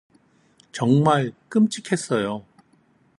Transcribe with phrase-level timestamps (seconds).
[0.71, 2.43] 정말 끔찍했어요.